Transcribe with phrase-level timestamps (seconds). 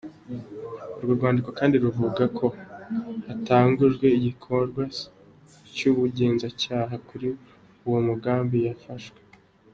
[0.97, 2.45] Urwo rwandiko kandi ruvuga ko
[3.27, 4.81] hatangujwe igikorwa
[5.75, 7.27] c'ubugenzacaha kuri
[7.87, 9.19] uwo mugabo yafashwe.